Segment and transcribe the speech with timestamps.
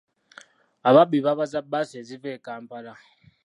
[0.87, 2.93] Ababbi babaza bbaasi eziva e Kampala